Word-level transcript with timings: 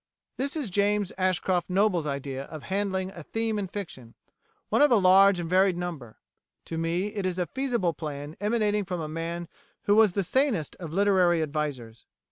"[7:A] 0.33 0.37
This 0.37 0.55
is 0.55 0.69
James 0.71 1.11
Ashcroft 1.15 1.69
Noble's 1.69 2.07
idea 2.07 2.45
of 2.45 2.63
handling 2.63 3.11
a 3.11 3.21
theme 3.21 3.59
in 3.59 3.67
fiction; 3.67 4.15
one 4.69 4.81
of 4.81 4.89
a 4.89 4.95
large 4.95 5.39
and 5.39 5.47
varied 5.47 5.77
number. 5.77 6.17
To 6.65 6.79
me 6.79 7.09
it 7.09 7.23
is 7.23 7.37
a 7.37 7.45
feasible 7.45 7.93
plan 7.93 8.35
emanating 8.41 8.83
from 8.83 8.99
a 8.99 9.07
man 9.07 9.47
who 9.83 9.95
was 9.95 10.13
the 10.13 10.23
sanest 10.23 10.75
of 10.77 10.91
literary 10.91 11.43
advisers. 11.43 12.07